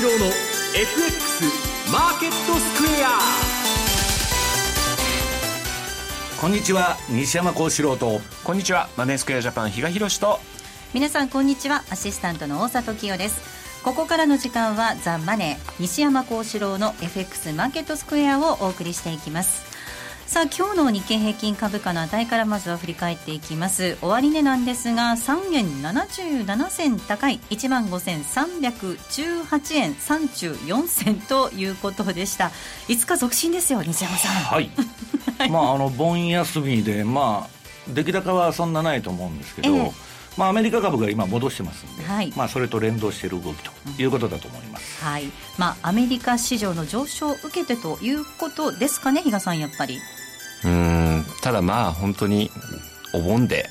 [0.00, 1.44] 志郎の FX
[1.92, 3.18] マーケットスクエア。
[6.40, 8.22] こんにちは西山幸四郎と。
[8.42, 10.40] こんにちはマネースクエアジャパン比嘉宏と。
[10.94, 13.60] 皆さんこんにちはアシスタントの大里清です。
[13.84, 19.62] ここからの時間はザ・マネー西山幸四郎の FX マーケットスクエアをお送りしていきます
[20.30, 23.96] さあ今日の日経平均株価の値からまずは振り返っていきます。
[24.00, 27.40] 終値なんですが3円77銭高い。
[27.50, 32.52] 1万5318円34銭ということでした。
[32.86, 34.32] いつか続伸ですよ西山さん。
[34.34, 34.70] はい。
[35.50, 39.92] まああの盆休みでまあ出来高はそんなないと思うんですけど、ええ。
[40.36, 45.24] まあ、アメリカ株が今戻してますんで、はい、まあ、それと連動している動きということだと思います、うん、はい。
[45.58, 49.98] まあ、アメリカ市場の上昇を受けてということですかね比嘉さんやっぱり
[50.64, 51.24] うん。
[51.42, 52.50] ただまあ本当に
[53.14, 53.70] お盆で、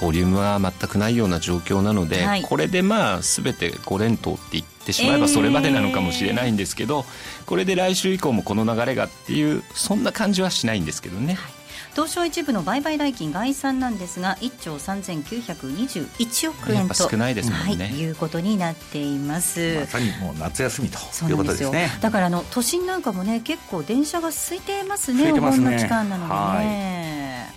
[0.00, 11.34] ボリュームは全くないような状況なので、はい、これでまあ全て5連投って言ってしまえばそれまでなのかもしれないんですけど、えー、これで来週以降もこの流れがっていうそんな感じはしないんですけどね。
[11.34, 11.61] はい
[11.94, 19.80] 東証一部の売買代金概算なんですが1兆3921億円とね、はい、いうことになっています。
[19.80, 21.90] まさにもう夏休みということですね。
[22.00, 27.52] だからあの都心なんかもね結構電車が空いてますねお盆の期間なのでね。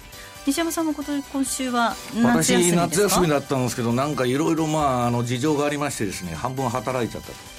[0.46, 7.55] 西山さんも今週は夏休み私夏休みだったんですけどなんかいろいろまああの事情がありましてですね半分働いちゃったと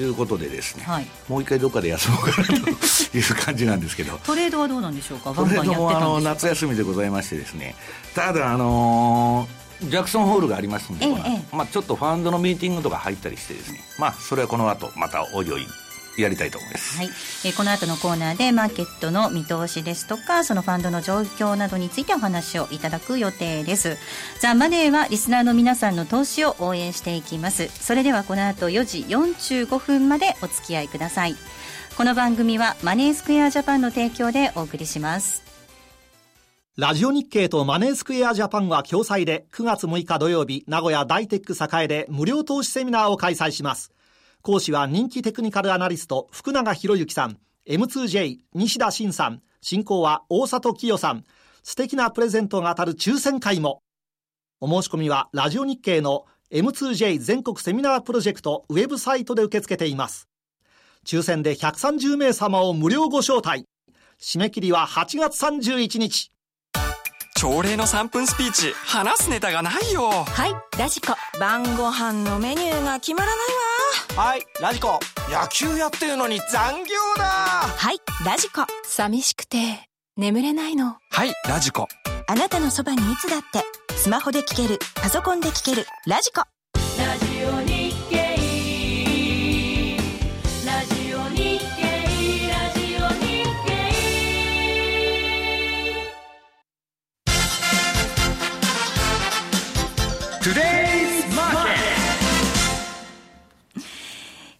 [0.00, 4.18] いうことでですね、はい、もう一回どっかで休もうかなという感じなんですけど。
[4.24, 5.32] トレードはどうなんでしょうか？
[5.32, 7.74] トレードもあの夏休みでございましてですね。
[8.14, 13.80] ただあのー、ジャクソンホールがありますんで、ええ、まあ、ちょっとファンドのミーティングとか入ったりしてですね。
[13.98, 15.66] まあそれはこの後またおいおい
[16.22, 17.06] やりたいと思います、はい。
[17.06, 23.96] えー、この後のコーナーでマーケットの見通しですとかそのファンドの状況などについてお話をいただく予定です。
[24.40, 27.68] ザ・マネーはリスナーの皆さんの投資を応援していきます。
[27.68, 31.36] それではこの後4時45分までお付き合いください。
[31.96, 35.46] この番組はマネースクエアジャパンの提供でお送りします。
[36.78, 43.95] ラジオ日経とマネースクエアジャパンは共催で9月6日土曜日名古屋大テック栄で無料投資セミナーを開催します
[44.46, 51.24] 講師は人気テクニカルアナリスト福永博之さん M2J 西田慎さん進行は大里清さん。
[51.64, 53.82] 素敵なプレゼントが当たる抽選会も。
[54.60, 60.28] お申し込みはラジオ日経の M2J 全国セミナープロジェクトウェブサイトで受け付けています。
[61.04, 63.64] 抽選で130名様を無料ご招待。
[64.22, 66.30] 締め切りは8月31日
[67.34, 70.08] 朝礼の3分スピーチ話すネタがないよ。
[70.08, 71.14] はいラジコ。
[71.40, 73.55] 晩ご飯のメニューが決まらないわ
[74.16, 74.98] はいラジコ。
[75.28, 77.24] 野球やってるのに残業だ。
[77.24, 78.62] はいラジコ。
[78.86, 79.58] 寂しくて
[80.16, 80.96] 眠れないの。
[81.10, 81.86] はいラジコ。
[82.26, 83.62] あなたのそばにいつだって
[83.94, 86.40] スマホで聞けるパソコンで聞けるラジコ。
[86.40, 86.46] ラ
[87.18, 87.86] ジオに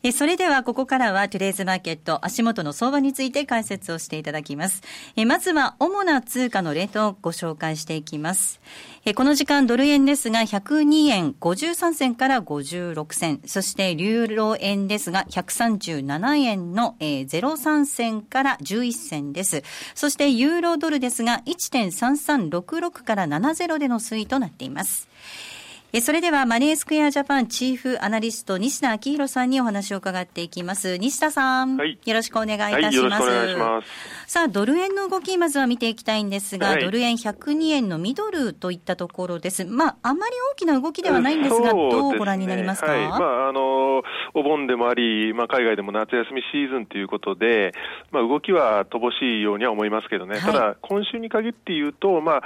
[0.06, 4.82] えそれではここからはトゥデイズマーケット足元の相場について解説をしていただきます。
[5.16, 8.60] えまずは主な通貨のレートをご紹介していきます。
[9.04, 19.64] えこの時間ドル円ですが102円53銭から56銭、そしてユーロ円ですが137円の、え03銭から11銭です。
[19.96, 25.08] そしてユーロドルですが1.3366から70での推移となっています。
[26.02, 30.98] それではマネースクエアジャパンチーフアナリスト西田明宏さんにお話を伺っていきます。
[30.98, 33.22] 西田さん、はい、よろしくお願いいたします。
[33.22, 34.30] はい、ます。
[34.30, 39.64] さあ、ドル円の動き、まずは見ていきたいんですが、はい、ドル円102円のミドルといったところです。
[39.64, 44.02] まあ、あまり大きな動きではないんですが、うすね、どうご覧になりますか、はい、まあ、あの、
[44.34, 47.72] お盆でもあり、まあ、海外でも夏休みシーズンということで、
[48.10, 52.42] まあ、動きは乏しいようには思いますけどね、ただ、今週に限って言うと、まあ、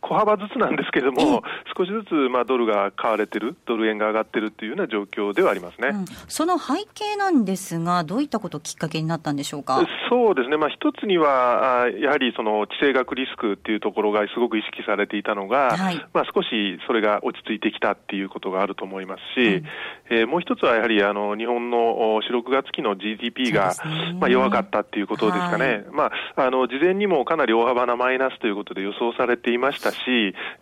[0.00, 1.42] 小幅ずつなんですけれども、
[1.76, 9.84] 少しずつ、まあ、ドルが買われてる、ドル円が上がってるっていうような状況ではありますね、うん、その背景なんですが、どういったこときっかけになったんでしょうか？
[10.10, 16.48] そうですね、まあ、一つには、やはりその地政学リスクっていうところがすごく意識されていたのが、はい、まあ、少し
[16.86, 19.64] それが落ち着いてきたっていうことがあると思いますし、うん、
[20.10, 29.96] えー、もう一つはやはりあの日本の4、6月期の GDP が、ね、まあ、弱かったっていうことですかね、はい、まあ、あの事前にもかなり大幅なマイナスということで予想されていましたし、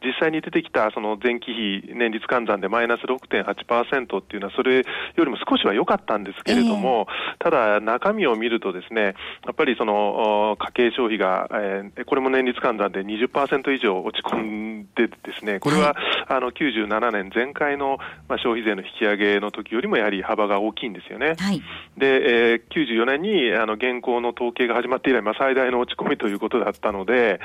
[0.04, 4.84] 実際に出てきたその前期比年率換算でマイナス6.8%っていうのは、それよ
[5.16, 9.14] りも少しは良かったんですけれども、えー、ただ、中身を見るとですね、
[9.46, 15.94] やっぱりそのの家計消費が、えー、これも年率換算で20%以上落ち込んでですね、これは、はい、
[16.28, 17.98] あの97年前回の、
[18.28, 21.34] まあ、消費税の引き上げの時よりもやはり幅が大きいんですよね。
[21.38, 21.62] はい、
[21.96, 27.40] で、えー、94年にあの現行の統計が始まって以来、まあ、最大の落ち込みということだったので、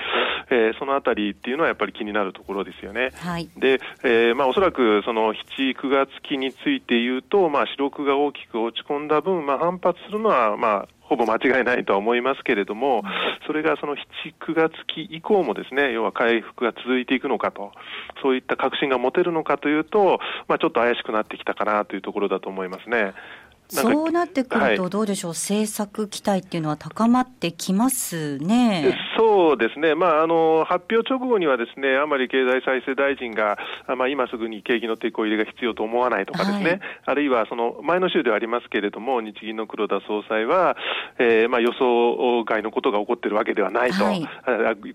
[0.49, 3.11] えー、そのあたりっていうのはやっぱり気になるところですよね。
[3.15, 13.03] はい、で、えー、まあおそらくその7、9月期について言うと、まあ主力が大きく落ち込んだ分、まあ反発するのは、まあほぼ間違いないとは思いますけれども、
[13.45, 13.99] それがその7、
[14.39, 17.71] 9月期以降もですね、要は回復が続いていくのかと、
[18.23, 23.13] そういった確信が持てるのかというと、まあ、ちょっと怪しくなってきたかなというところだと思いますね。
[23.69, 28.97] そうなってくると、どうでしょう、はい、政策期待っていうのは高まってきますね。
[29.17, 33.57] そうですね、まあ、あの発表直後には、ですね甘利経済再生大臣が、
[33.97, 40.77] まあ、今すぐに景気の抵抗入れが必要と思わないとかですね、はい、あるいはその前の週ではありますけれども、日銀の黒田総裁は、
[41.17, 44.27] えーまあ、予想外のことが起こっているわけではないと、はい、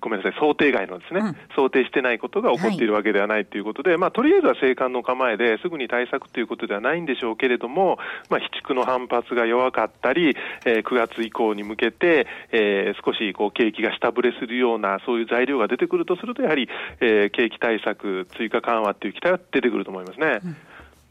[0.01, 7.99] ごめんなさい、想定外のですね、うん、想定してないことが起こっているわけではないということで、まあ、とりあえずは静観の構えですぐに対策ということではないんでしょうけれども、
[8.31, 16.69] まあ、区の反発が弱かったり、えー、9月以降に向けて、えー、少しこう景気が下振れするような、そういう材料が出てくるとすると、やはり、
[17.01, 20.41] えー、景気対策、追加緩和っていう期待は出てくると思いますね。
[20.45, 20.57] うん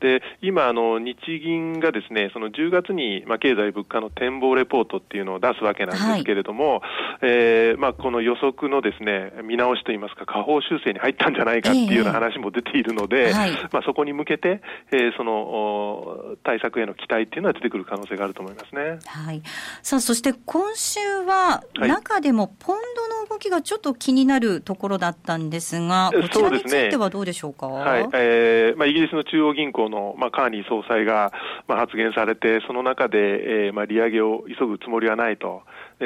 [0.02, 6.82] で今あの、日銀がですねその10月に、まあ、経済物価の展望レポートっていうのを出すわけなんですけれども、はい、
[7.22, 14.62] えー、まあ、この予測のですね見直しといいますか、下方修正に入ったんじゃないかっていうような話も出ているので、えーはい、まあ、そこに向けて、
[14.92, 19.00] えー、その対策への期待っていうのは出てくる可能性があると思いますね。
[19.06, 19.42] はい、
[19.84, 27.68] さあそして今週は、中でもポンドの動きがちょっと気になるところだったんですが、こちらについてはどうでしょうか？
[27.68, 28.10] うね、はい。
[28.14, 31.32] えーまあ、イギリスの中央銀行の、まあ、カーニー総裁が、
[31.68, 35.62] まあ、発言されて、その中で、えーまあ、利上げを急ぐつもりはないと。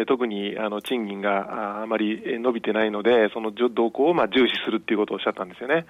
[0.06, 5.86] 特にあの賃金があまり伸びてないので、その動向をまあ重視するっていうことをおっしゃったんですよね。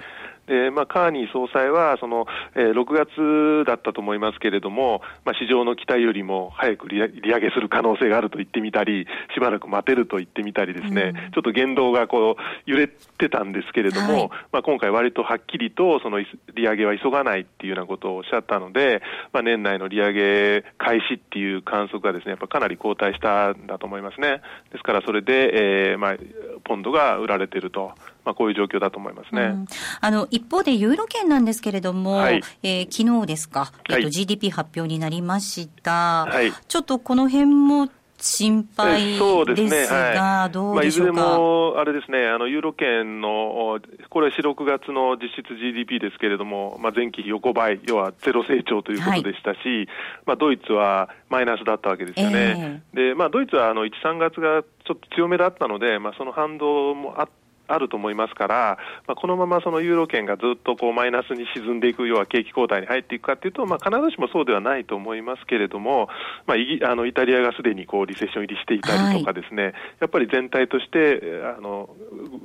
[0.48, 7.10] で、まあ、カーニー総裁は、その、えー、6月だったと思いますけれども、まあ、市場の期待よりも早く利上
[7.40, 19.02] げする可能性があると言ってみたり、しばらく待てると言ってみたりですね、うん、ちょっと言動がこう、揺れてたんですけれども、はい、まあ、今回割とはっきりと、その利上げは急がないっていうようなことをおっしゃったので、
[19.34, 24.42] まあ、年内の利上げ開始っていう観測がですね、やっぱかなり後退したんだと思いますね。
[24.72, 26.16] ですからそれで、えー、まあ、
[26.64, 27.94] ポンドが売られていると。
[28.26, 29.68] まあ、こういう状況だと思いますね、うん、
[30.02, 43.80] あの一方で、ユーロ圏なんですけれども、はい、えー、昨日ですか、えーと、GDP 発表になりました、はい、ちょっとこの辺も心配ですが、どうでしょうか、まあ、いずれもあれですね、あのユーロ圏の、
[44.10, 49.88] これ、4、6月の実質 GDP ですけれども、まあ、前期比横ばい、要はゼロ成長ということでしたし、はい、
[50.26, 52.82] まあ、ドイツはマイナスだったわけですよね。
[52.94, 58.78] えー、でまあ、ドイツはあの1、3月がちょっと強めだったので、まあ、その反動もあって、あると思いますから、
[59.08, 66.08] まあ、このままそのユーロ圏がずっとこうマイナスに沈んでいくような景気後退に入っていくかというと、まあ、必ずしもそうではないと思いますけれども、
[66.46, 71.22] まあ、イあのイタリアがすでにこうリセッション入りしていたりとかですね、はい、やっぱり全体として
[71.58, 71.90] あの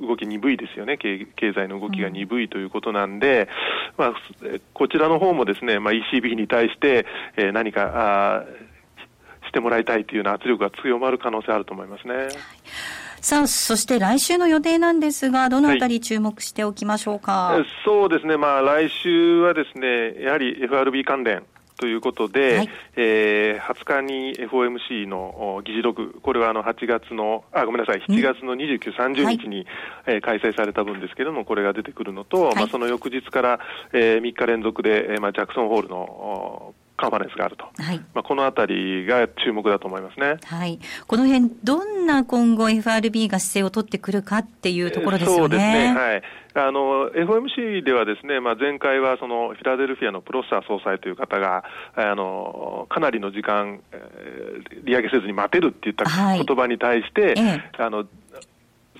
[0.01, 0.97] 動き鈍いですよね。
[0.97, 3.49] 経、経済の動きが鈍いということなんで、
[3.97, 4.13] うん、まあ、
[4.73, 7.05] こちらの方もですね、まあ、ECB に対して、
[7.37, 8.43] えー、何かあ
[9.47, 12.13] してもらいたいというような圧力が強まる可能性あると思いますね。
[12.15, 12.27] はい
[13.21, 17.31] さあ、そして来週の予定なんですが、どのあたり注目しておきましょうか？
[17.53, 21.43] はい、そうですね、まあ、来週はですね、やはり FRB 関連。
[21.77, 29.65] ということで、はい、えー、20日に FOMC の議事録、これはあの8月の、あ、ごめんなさい、7月の29、30日に、はい、
[30.05, 33.59] えー、開催された分ですけれども、これが出てくるのと、はい、まあ、その翌日から、
[33.93, 37.97] えー、3日連続で、えーまあ、ジャクソンホールのカンファレンスがあると、はい。
[38.13, 45.37] まあ、このあたりが注目だと思いますね、はい、この辺どんな今後、FRB が姿勢を取ってくるかっていうところですよね。
[45.39, 45.93] そうですね。
[45.93, 46.21] はい。
[46.53, 51.63] あの FOMC ではですね、まあ、前回はそのフィラデルフィアのプロッサー総裁という方が
[51.95, 56.03] あのかなりの時間、えー、利上げせずに待てるって言った
[56.35, 58.05] 言葉に対して、はいあの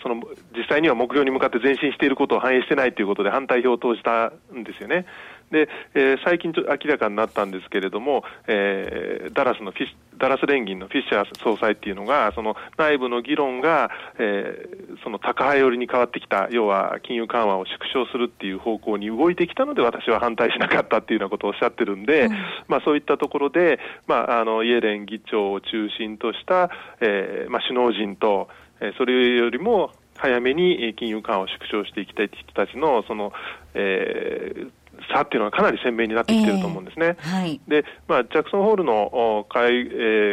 [0.02, 0.16] その
[0.58, 5.06] 実際には目標に向かって前進していることを反映してないということで反対票を投じたんですよね。
[5.52, 13.90] で、えー、最近明らかになったんですけれども、えー、ダラスのフィダラス連銀のフィッシャー総裁っていうのが、その内部の議論が、
[14.20, 22.32] えー、その高派寄りに変わってきた、要は金融緩和を縮小するっていう方向に動いてきたので、私は反対しなかったっていうようなことをおっしゃってるんで、うん、
[22.68, 28.48] まあそういったところで、まあ、あのイエレン議長を中心とした、えーまあ、首脳陣と、
[28.80, 33.34] えー、それよりも早めに金融緩和を縮小していきたい人たちの、その、
[33.74, 34.72] えー、
[35.14, 37.18] 差っていうのはかなり鮮明になってきてると思うんですね。
[37.20, 39.82] えーはい、で、まあ、ジャクソンホールの会、え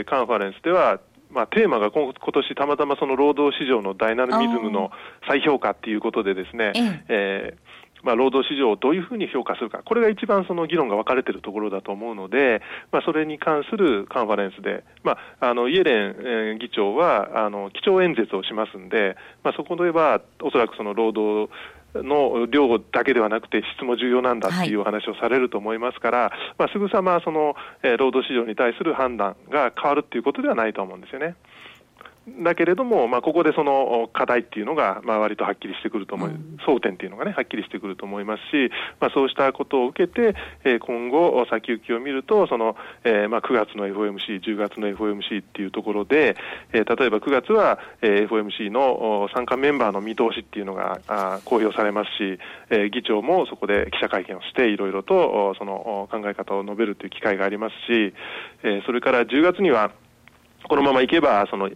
[0.02, 4.90] ー、カンファレンスでは、まあ、テーマが今年たまたまその労働市場のダイナミズムの
[5.28, 6.72] 再評価っていうことでですね、
[7.08, 7.68] えー
[8.02, 21.52] まあ、労働市場をどういうふうに評価するか、これが一番その議論が分かれているところだと思うので、まあ、それに関するカンファレンスで、まあ、あのイエレン、えー、議長はあの基調演説をしますんで、まあ、そこではおそらくその労働
[21.94, 31.36] の量だけではなくて質も重要なんだっていうお話をされると思いますから、はい、まあ、すぐさまその、えー、労働市場に対する判断が変わるっていうことではないと思うんですよね。
[32.42, 38.70] だけれども、まあ、ここでその課題っていうのが、まあ、割とはっきりしてくると思い、うん、争点っていうのがね、はっきりしてくると思いますし、
[39.00, 46.36] まあ、そうしたことを受けて、えー、今後、先行きを見ると、その、えー、まあ、9月の FOMC、10月の FOMC っていうところで、
[46.72, 52.38] えー、例えば9月は、えー、FOMC の参加メンバーの見通しっていうのがあ公表されますし、
[52.70, 58.14] えー、議長もそこで記者会見をして、いろいろとその考え方を述べるという機会がありますし、
[58.62, 59.90] えー、それから10月には、
[60.68, 61.70] このままいけば、その、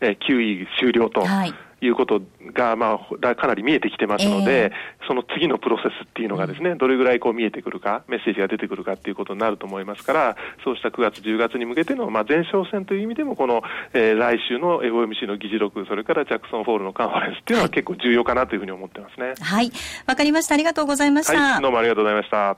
[0.00, 1.24] えー、9位終了と。
[1.24, 2.22] はいいうこと
[2.54, 19.34] が、まあ、かなり見えてきてますので、えー、その次のプロセスっていうのがですね、どれぐらいこう見えてくるか、メッセージが出てくるかっていうことになると思いますから、そうした9月、10月に向けての、まあ、前哨戦という意味でも、この、えー、来週の FOMC の議事録、それからジャクソン・フォールのカンファレンスっていうのは結構重要かなというふうに思ってますね。
[19.38, 19.70] はい。
[20.06, 20.54] わかりました。
[20.54, 21.38] ありがとうございました。
[21.38, 22.56] はい、どうもありがとうございました。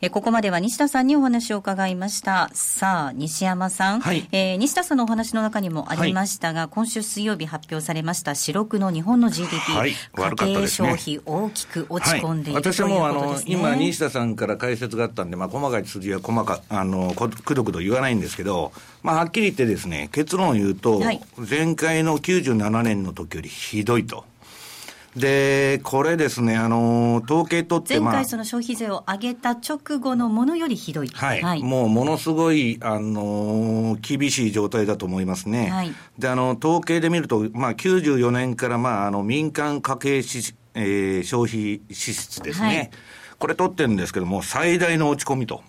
[0.00, 2.50] えここまでは西田さんにお話を伺いました。
[2.52, 4.00] さあ、西山さん。
[4.00, 18.72] はい、えー、西田さんのお話の中にもありましたが、はい、今週水曜日発表されました白1.6の日本の GDP、はい、悪かったで、消費大きく落ち込んでいる、はい、私もあの、ね、今西田さんから解説があったんで、まあ細かい数字は細かあのくどくど言わないんですけど、
[19.02, 24.24] まあはっきり言ってですね結論を言うと、はい、前回の97年の時よりひどいと。
[25.18, 31.08] で、これですね、あの、統計取って、前回その消費税を上げた直後のものよりひどい。
[31.08, 31.42] はい。
[31.42, 35.68] はい、もう、ものすごい、あの、厳しい状態だと思いますね。
[35.70, 35.92] はい。
[36.18, 42.66] で、あの、統計で見ると、まあ、94年から、まあ、あの、民間家計し、えー、消費支出ですね。
[42.66, 42.90] はい
[43.38, 45.62] これ取ってるんですけども、最大の落ち込みと。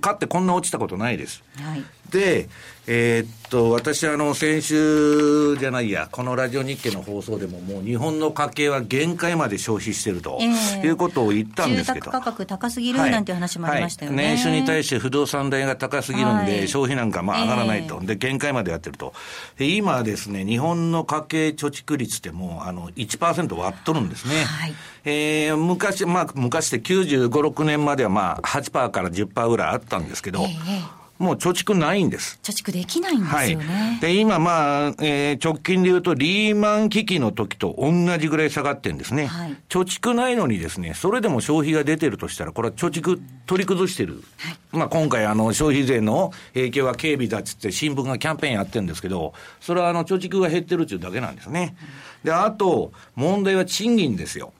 [0.00, 1.42] かってこんな落ちたことないです。
[1.56, 1.84] はい、で、
[2.18, 12.06] えー、っと、私、あの、先週じゃないや、このラジオ日経の放送でも、もう日本の家計は限界まで消費してると、えー、いうことを言ったんですけど。
[12.06, 14.16] 住宅価格高すぎるなんていう話もありましたよね。
[14.16, 19.12] はいはい、年収に対して不動産代が高すぎるんで、消費なんかまあ上がらないと、えー、で、限界までやってると。
[19.58, 24.42] 今ですね、日本の家計貯蓄率ってもう、あの、1%割っとるんですね。
[24.42, 24.74] はい、
[25.04, 32.40] えー、昔、まあ、昔って95、6年まではまあ8%から10%ぐらいあったんですけど、えーもう貯蓄ないんです。
[32.42, 33.64] 貯蓄できないんですよね。
[33.66, 39.26] はい、で、今まあ、えー、直近で言うとリーマン危機の時と同じぐらい下がってるんですね。
[39.26, 44.24] はい、貯蓄ないのにですね、それでも消費が出てるとしたら、これは貯蓄取り崩してる。
[44.38, 51.76] はい、まあ今回あの消費税の影響は軽微だっつって新聞がキャンペーンやってるんですけど、それはあの貯蓄が減ってるっていうだけなんですね。
[52.24, 54.54] で、あと、問題は賃金ですよ。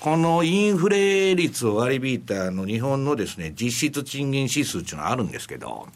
[0.00, 5.88] このインフレ率を割り引いたあの日本のですね、実質賃金指数っていうのはあるんですけど、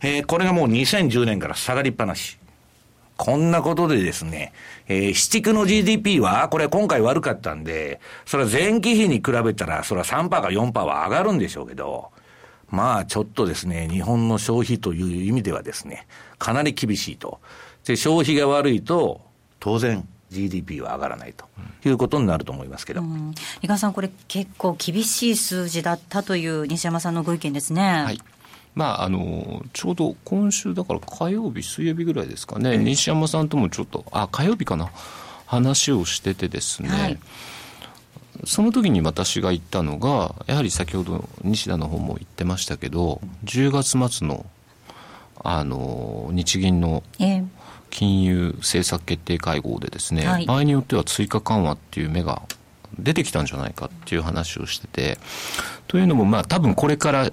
[0.00, 2.38] えー、これがもう2010年から下がりっぱなし。
[3.18, 4.52] こんなことでですね、
[4.88, 12.10] えー、市地区の GDP は、これ今回悪かったんで、それは前期比に比べたら、それは3%か4%は上がるんでしょうけど、
[12.68, 16.06] まあちょっとですね、日本の消費という意味ではですね、
[16.38, 17.40] かなり厳しいと。
[17.84, 19.22] で、消費が悪いと、
[19.60, 21.44] 当然、GDP は上がらないと
[21.88, 27.82] いうことになると思いますけど、うん、伊賀さん、これ、結構厳しい数字だったという西山さんのご意見ですね。
[27.82, 28.20] はい。
[28.74, 34.90] まあ、あのちょうど今週、だから火曜日、水曜日ぐらいですかね、西山さんともちょっと、あ火曜日かな、
[35.46, 37.18] 話をしててですね、はい、
[38.44, 44.44] その時に私が言ったのが、やはり先ほど西田の方も言ってましたけど、10月末の
[45.42, 47.46] あの日銀の、えー
[47.96, 52.42] 金融政策決定会合でですね、はい、場合によっては追加緩和っていう目が
[52.98, 55.16] 出てきたんじゃないかっていう話をしてて、
[55.88, 57.30] というのも、まあ多分これから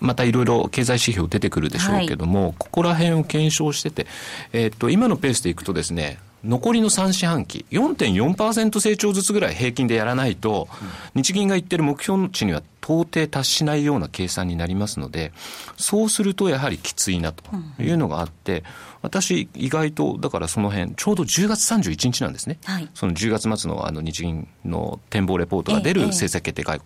[0.00, 4.06] またいろいろ経済指標出てくるでしょうけども、はい、ここら辺を検証してて、
[4.54, 10.68] えー、っと、今のペースでいくとですね、残りの3四半期、4.4%成長ずつぐらい平均でやらないと、
[11.14, 15.32] 日銀が言ってる目標値には到底達しないような計算になりますので、
[15.76, 17.42] そうするとやはりきついなと
[17.82, 18.62] いうのがあって、
[19.06, 26.84] 私、意外と、だからその辺、ちょうど10月31日なんですね、はい、その10月末のあの日銀の展望レポートが出る政策決定会合。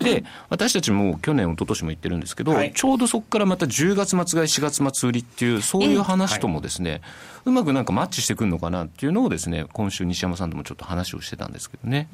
[0.00, 7.00] ええ、で、私たちも去年、一昨年も言ってるんですけど、はい、ちょうどそこからまた10月末買い、4月末売りっていう、そういう話ともですね、
[7.44, 12.08] うまくなんかマッチしてくるのかなっっていうのをですね今週西山さんともちょっと話をしてたんですけどね、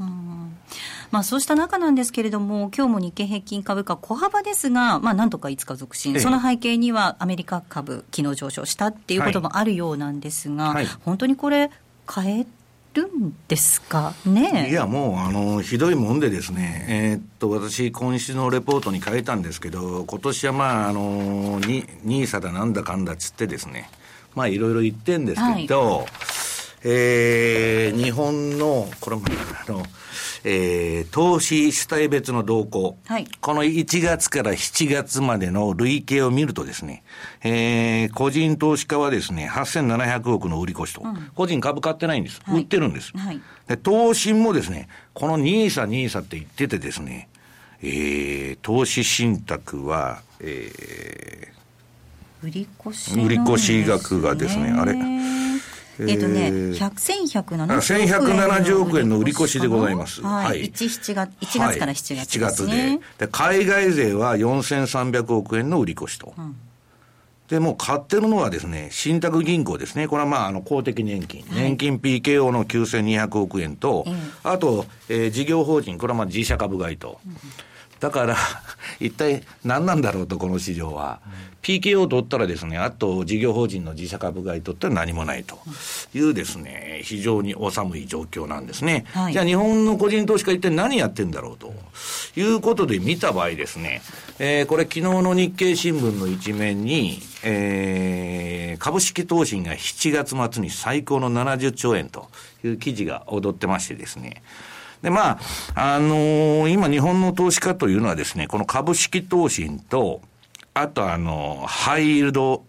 [1.10, 10.74] まあ、そうした中なんですけれども今日も日経平均株価小幅ですが、まあ、なんとか5日続伸、ええ、その背景にはアメリカ株昨日上昇したっていうこともあるようなんですが、はい。
[10.74, 11.70] はい、本当にこれ
[12.12, 12.46] 変え
[12.94, 14.14] るんですか？
[14.24, 23.90] ねいや、もう、あの、ひどいもんでですね、えー、っと、私、今週のレポートに書いたんですけど、今年はまあ、あの、ニーサだなんだかんだっつってですね、
[24.34, 26.06] まあ、いろいろ言ってんですけど、はい、
[26.84, 29.22] えー、日本の、これも、
[29.66, 29.82] あの、
[30.44, 37.02] えー、投資主体別の動向、はい、この1月から7月までの累計を見るとですね、
[37.42, 42.40] えー、個人投資家はですね、8700億の売り越しと、うん、個人株買ってないんです。
[42.44, 43.10] はい、売ってるんです。
[43.16, 47.28] はい、で、投信もですね、この NISA、NISA って言っててですね、
[47.82, 54.94] えー、投資信託は、えー、売り越し、売り越し額がですね、あれ、
[56.00, 60.20] えっ、とね、1170億円の売り越しでございます。
[60.22, 60.66] はい。
[60.66, 63.28] 1, 月1月から7月ですね、はい、で。
[63.28, 66.34] 海外勢は4300億円の売り越しと。
[66.36, 66.56] うん
[67.48, 70.08] で、もう買ってるのはですね、信託銀行ですね。
[70.08, 71.42] これはまあ、あの、公的年金。
[71.42, 74.04] はい、年金 PKO の9200億円と、
[74.42, 77.20] あと、えー、事業法人、これはまあ自社株買いと。
[77.24, 77.36] うん
[78.00, 78.36] だから、
[79.00, 81.20] 一体何なんだろうと、この市場は。
[81.66, 85.58] PKO を取ったらですね、あと事業法人の自社株買い取ったら何もないと。
[86.14, 89.04] いうですね、非常にお寒い状況なんですね。
[89.08, 91.74] はい、じゃあ日本の個人投資家一体何やってんだろうと。
[92.36, 94.02] いうことで見た場合ですね、
[94.38, 102.28] えー、これ昨日の日経新聞の一面に、えー、株式投資が7月末に最高の70兆円と
[102.62, 104.42] いう記事が踊ってましてですね、
[105.02, 105.38] で、ま
[105.74, 110.20] あ、あのー、今日本の投資家というのはですね、この株式投信と、
[110.78, 112.62] あとあの、ハイイールド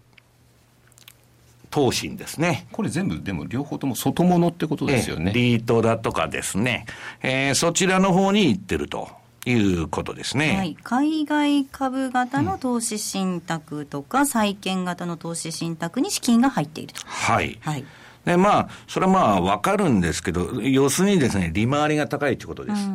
[1.68, 2.66] 投信ですね。
[2.72, 5.30] これ全部でも両方とも外物ってことですよね。
[5.34, 6.86] リートだとかですね、
[7.22, 9.08] えー、そちらの方に行ってると。
[9.46, 17.00] いうことですね、はい、海外株型の投資信託とか、債券型の投資信託に資金が入っていると。
[17.06, 17.84] はい、はい
[18.28, 22.90] で、まあ、それはまあ、わかるんですけど、要するにですね、利回りが高いということです。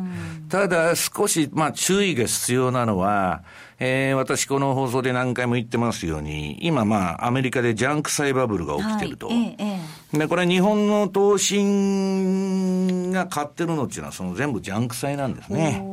[0.48, 3.42] ただ、少し、まあ、注意が必要なのは、
[3.80, 9.26] えー、私、この放送で何回も言ってますように、今、まあ、アメリカでジャンク債バブルが起きてると。
[9.26, 9.80] はい、え
[10.14, 15.84] え、で、これ、日本の投信が買ってるのっていうのは、その全部ジャンク債なんですね。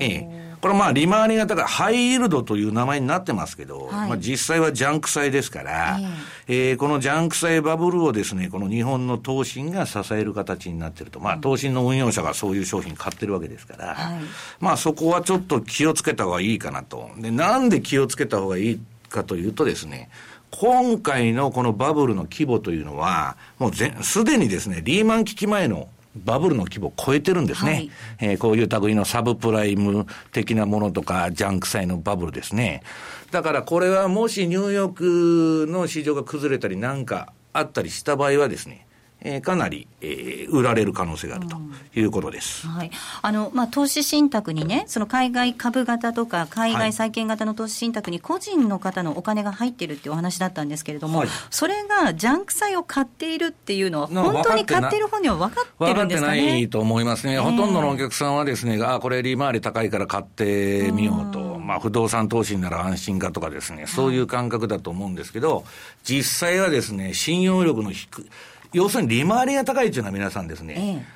[0.00, 0.41] ええ。
[0.62, 5.98] これまあ利回りが高い、ハイイールドという名前になってますけど、はい、まあ実際はジャンク債ですから、
[6.46, 14.20] えー、えー、このジャンク債バブルをですね、この日本の投信が支える形になってると、まあ投信の運用者がそういう商品買ってるわけですから、はい、
[14.60, 17.10] まあそこはちょっと気をつけた方がいいかなと。
[17.18, 20.10] で、なんで気をつけた方がいいかというとですね、
[20.52, 23.72] 今回のこのバブルの規模というのは、もう
[24.04, 27.72] すでにですね、リーマン危機前のバブルの規模を超えてるんですね。
[27.72, 32.82] はい、えー、こういう類のサブプライム的なものとか、ジャンク債のバブルですね。
[33.30, 38.86] だからこれはもしニューヨークの市場が崩れたりなんかあったりした場合はですね、
[39.24, 41.56] えー、かなり、えー、売られる可能性があると
[41.94, 42.66] いうことです。
[42.66, 42.90] はい。
[43.22, 56.40] あの、まあ、投資信託にね、その海外株型とか、海外債券型の投資信託に個人の方のお金が入ってるっていうお話だったんですけれども、はい、それがジャンク債を買っているっていうのは、本当に買ってる本人は分かってるんですかね？
[56.40, 57.34] 分かってないと思いますね。
[57.34, 61.52] えー、ほとんどのお客さんはですね、あこれ利回り高いから買ってみようと。
[61.62, 65.64] まあ、不動産投資なら安心かとかですね、そういう感覚だと思うんですけど、
[66.02, 68.26] 実際はですね、信用力の低い、
[68.72, 71.06] 要するに利回りが高いっていうのは皆さんですね、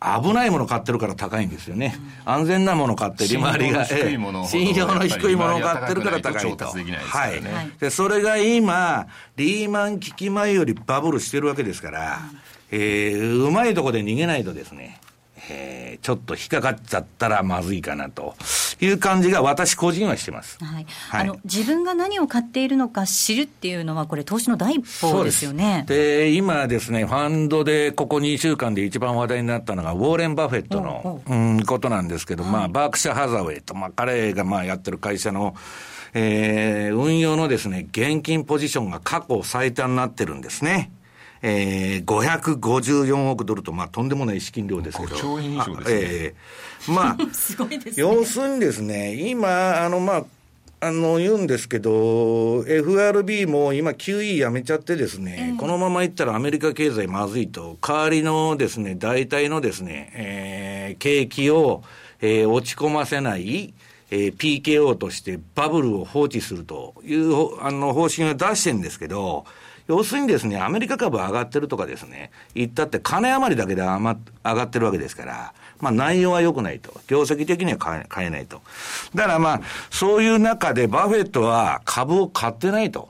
[0.00, 1.96] 危ないもの買ってるから高いんですよね。
[2.26, 6.66] うん、安全なもの買って利回りが、信用の低いものを買ってるから高いと。
[6.66, 7.42] はい。
[7.80, 12.38] で、それが今、リーマン危機前よりバブルしてるわけですから、うん、
[12.70, 15.00] えー、うまいとこで逃げないとですね、
[15.48, 18.34] えー、ちょっと引っかかっちゃったらまずいかなと
[18.80, 20.58] いう感じが私個人はしてます。
[20.62, 20.86] はい。
[21.10, 25.84] はい、あの、自分が何を買っているのか知るっていうのは、これ投資の第一歩ですよね。
[25.86, 35.54] で今ですね、ファンドでここ2週間で一番話題になったのが、ウォーレン・バフェットの、うん、ことなんですけど、はい、まあ、バークシャ・ハザウェイと、まあ、彼がまあやってる会社の、
[36.14, 40.90] えー、運用のですね、現金ポジションが過去最多になってるんですね。
[41.42, 45.16] えー、554億ドルと、まあ、とんでもない資金量ですけど。
[45.16, 46.00] 兆円以上ですね。
[46.00, 47.94] えー、まあ、 すごいですね。
[47.96, 50.24] 要するにですね、今、あの、まあ、
[50.78, 61.82] あの、言うんですけど、FRB も今 QE やめちゃってですね、えー、このままいったらアメリカ経済まずいと、代わりのですね、大体のですね、えー、景気を、
[62.20, 63.72] えー、落ち込ませない、
[64.10, 69.46] えー、PKO としてバブルを放置するという、あの、方針を出してるんですけど、
[69.88, 74.00] 要するにですね、アメリカ株上がってるとかですね、言ったって金余りだけで上
[74.44, 77.00] がってるわけですから、まあ内容は良くないと。
[77.06, 78.62] 業績的には買え買えないと。
[79.14, 83.08] だからまあ、そういう中でバフェットは株を買ってないと。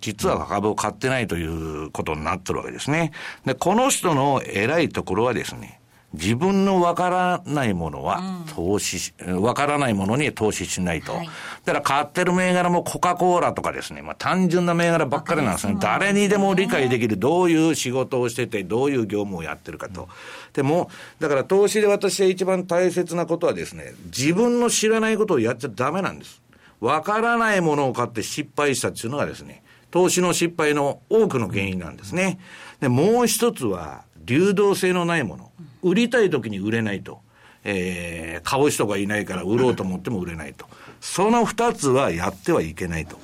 [0.00, 3.12] 実は株を買ってないということになってるわけですね。
[3.44, 5.80] で、この人の偉いところはですね、
[6.16, 8.20] 自分のわからないものは
[8.54, 11.14] 投資わ、うん、からないものに投資しないと。
[11.14, 11.26] はい、
[11.64, 15.76] だから買ってる銘柄もコカ・コーラとかですね、まあ単純な銘柄ばっかりなんですね。
[15.80, 20.02] 誰にでも理解できる、どういう仕事をしてて、どういう業務をやってるかと。
[20.02, 20.08] うん、
[20.52, 26.42] でも、だから投資で私は一番大切なことはですね、自分の知らないことをやっちゃダメなんです。
[26.80, 32.38] わからないものを買って失敗したっていうのがですね、投資の失敗の多くの原因なんですね。
[32.80, 35.50] で、もう一つは、流動性のないもの。
[35.82, 37.20] 売りたい時に売れないと。
[37.68, 40.66] えー、買う人がいないから売ろうと思っても売れないと。
[41.00, 43.18] その二つはやってはいけないと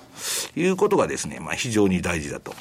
[0.57, 2.55] いうことがですね、まあ非常に大事だと。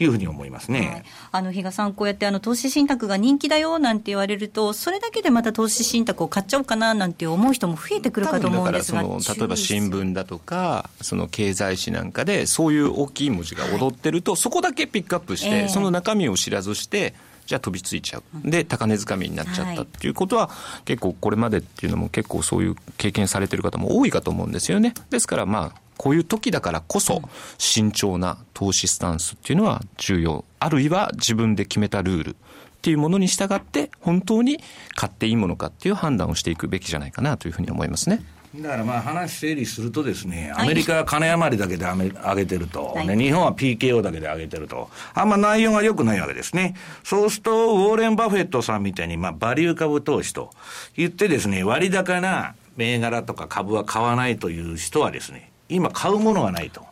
[0.00, 0.80] いうふうに思いますね。
[0.80, 9.02] はい、あの、比嘉さん、こうやってあの、投資信託が人気だよなんて言われると、それだけでまた投資信託を買っちゃおうかななんて思う人も増えてくるかと思うんですが。
[9.02, 17.14] 例えば新聞だとか、その経済誌なんかで、そういう大きい文字が踊ってると、はい、そこだけピックアップして、えー、その中身を知らずして、
[17.48, 18.22] じゃあ飛びついちゃう。
[18.50, 20.50] で、高値掴みになっちゃったっていうことは、
[20.84, 24.92] 結構これまでっていうのも結構そういう経験されてる方も多いかと思うんですよね。
[25.08, 27.22] ですからまあ、こういう時だからこそ、
[27.56, 30.44] 慎重な投資スタンスっていうのは重要。
[30.60, 32.34] あるいは自分で決めたルールっ
[32.82, 34.60] ていうものに従って、本当に
[34.94, 38.22] 買っていいものかっていう判断をしていくべきじゃないかなというふうに思いますね。
[38.56, 46.74] だからまあ話整理するとですね、アメリカは金余りだけで上げてると、はい、ね、日本は PKO だけで上げてると、あんま内容が良くないわけですね。
[47.04, 50.50] そうすると、ウォーレン・バフェットさんみたいに、まあ、バリュー株投資と
[50.96, 56.86] 言ってですね、割高な銘柄とか株は買わないという人はですね、今買うものがないと。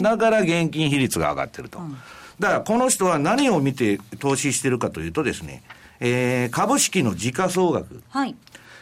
[0.00, 1.78] だから現金比率が上がってると。
[2.40, 5.62] だからこの人は何を見て投資してるかというとですね、
[6.00, 8.02] えー、株式の時価総額。
[8.08, 8.34] はい。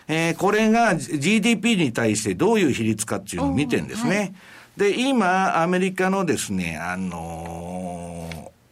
[0.07, 4.35] えー、これが GDP に対してどういう比率かっていうのを見てるんですね。
[4.79, 8.29] はい、で、今、アメリカのですね、あの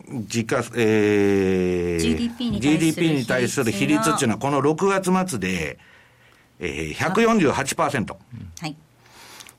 [0.09, 5.79] ー、時価、えー、GDP に GDP に対する比率っていうのは、この6月末で、
[6.61, 8.17] えー、148%。
[8.61, 8.77] はい。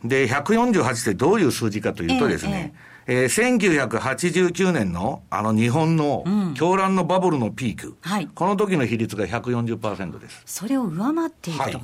[0.03, 6.23] で、148ってどういう数字かというとですね、えーえーえー、1989年のあの日本の
[6.55, 10.41] 狂乱のバブルのピーク、うんはい、この時の比率が140%です。
[10.45, 11.63] それを上回っていると。
[11.65, 11.83] はい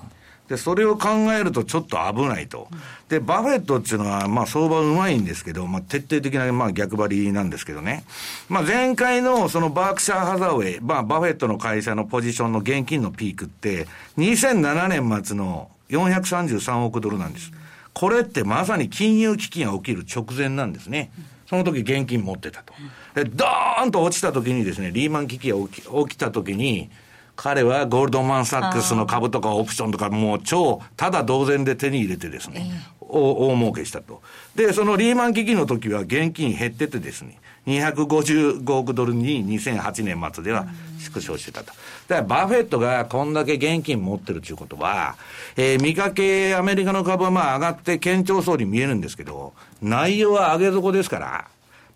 [0.50, 2.70] で、それを考えるとちょっと危ないと。
[3.08, 8.04] で、バフェットっていうのは、まあ相場うまいんですけど、まあ徹底的な、まあ逆張りなんですけどね。
[8.50, 13.86] まあ前回のそのバークシャーハザウェイ、まあバフェットの会社のポジションの現金のピークって、
[14.18, 17.52] 2007年末の433億ドルなんです。
[17.94, 21.12] これってまさに金融危機が起きる直前なんですね。
[21.50, 22.74] その時現金持ってたと。
[23.16, 26.90] で、ドーンと落ちた時にですね、リーマン危機が起き起きた時に、
[27.36, 34.22] 彼はゴールドマン・サックスの株とかオプションとかもう超、ただ同然で手に入れてですね、大儲けしたと。
[34.56, 37.40] で、そのリーマン危機の時は現金減っててですね、
[37.70, 40.68] 255億ドルに2008年末では
[41.00, 41.68] 縮小してたと。
[42.08, 45.16] だからバフェットがこんだけ現金持ってるということは、
[45.56, 51.48] えー、見かけアメリカの株はまあ上がって堅調そうに見えるんですけど、内容は上げ底ですから、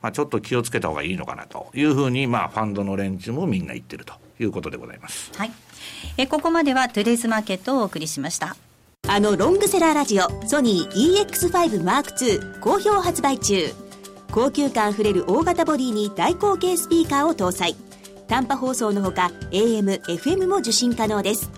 [0.01, 5.31] まあちょっと気をつけた方がいいのかなというふうに、まあファンドの連中もみんな言ってるということでございます。
[5.37, 5.51] はい。
[6.17, 8.55] えここまではトゥデイズマーケットをお送りしました。
[9.07, 13.82] あのロングセラーラジオソニー EX5 M2 好評発売中。
[14.33, 17.75] 高級感あふれる大型ボディに大口径スピーカーを搭載。
[18.27, 21.51] 短波放送のほか AM、FM も受信可能です。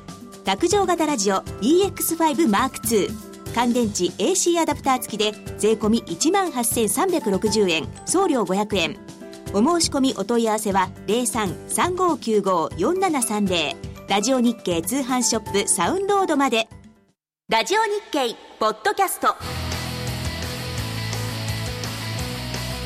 [0.43, 3.09] 卓上型ラジオ EX5M2
[3.55, 7.87] 乾電池 AC アダプター付きで税込1万8360円。
[8.05, 8.97] 送料500円。
[9.53, 13.75] お申し込みお問い合わせは0335954730
[14.09, 16.67] ラジオ日経通販ショップサウンロードまで。
[17.47, 19.64] ラジオ日経ポッドキャスト。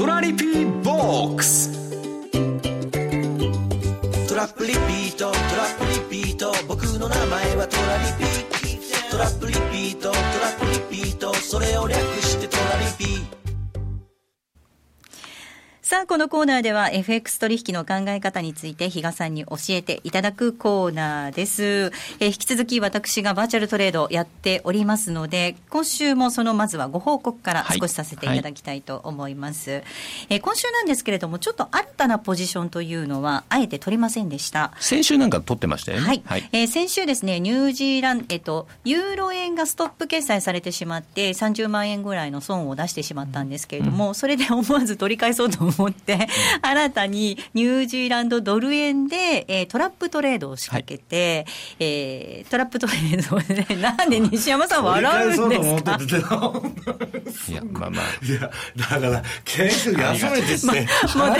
[0.00, 1.70] トラリピーボックス。
[4.30, 5.84] トラップリピートトラップ
[6.16, 6.50] リピート。
[6.66, 8.24] 僕の名前はトラリピ
[9.10, 10.22] トラップリピートトラ
[10.56, 11.34] ップリピート。
[11.34, 13.29] それを略してトラリピ
[15.90, 21.90] さあ、このコーナーでは FX 取引の考え方について比嘉さんに教えていただくコーナーです。
[22.20, 29.70] えー、引き続き私がバーチャルトレードやっておりますので、今週もそのまずはご報告から少しさせていただきたいと思います。
[29.70, 34.70] はいはい、えー、今週なんですけれども、ちょっと新たなポジションというのは、あえて取りませんでした。
[34.78, 36.06] 先週なんか取ってましたよね。
[36.06, 36.22] はい。
[36.24, 46.28] はい、えー、先週ですね、ニュージーランド、えっと、ユーロ円がストップ決済されてしまって、30万円ぐらいの損を出してしまったんですけれども、うん、それで思わず取り返そうと思って、
[46.62, 56.52] 新たにニュージーランドドル円で、えー、トラップトレードを仕掛けて、はい、えー、トラップトレードで、 なんで西山さん笑うんですか？
[57.48, 58.24] いや、まあまあ。
[58.24, 60.66] いや、だから、研修休めてって、
[61.16, 61.38] まあ、 は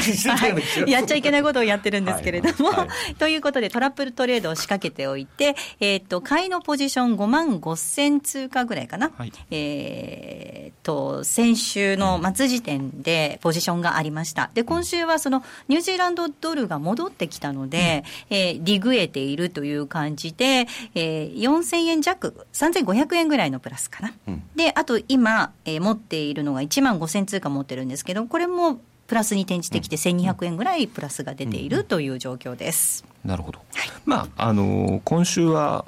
[0.86, 2.88] い、やっちゃいけないことをやってるんですけれども、はい。
[2.88, 9.10] はい、ということで、トラップトレードを仕掛けておいて、えっ、ー、と、買いのポジション5万5千通貨ぐらいかな。
[9.16, 14.50] はい、えっ、と、先週の末時点でポジションがありました。
[14.54, 24.12] で、今週はそのニュージーランドドルが戻ってきたので、うん、えー、リグえているという感じで、えー、4000円弱、3500円ぐらいのプラスかな。
[24.28, 33.04] うん、で、あと今、えー、持っているのが1万5000通貨持ってるんですけど、これもプラスに転じてきて1200円ぐらいプラスが出ているという状況です。
[33.24, 33.58] なるほど。
[33.74, 35.84] はい、まあ、あの今週は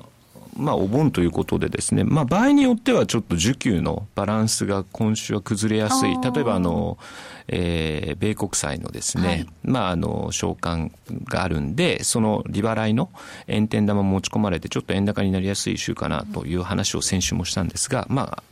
[0.56, 6.10] まあ、お盆ということでですね、まあ、場合によってはちょっと需給のバランスが今週は崩れやすい。
[6.20, 6.98] 例えば、あの、
[7.48, 10.92] えー、米国債のですね、はい、まあ、あの、償還
[11.24, 13.10] があるんで、その利払いの
[13.46, 18.42] 円天玉持ち込まれて、ちょっと円高になりやすい週かなという話を先週もしたんですが、まあ、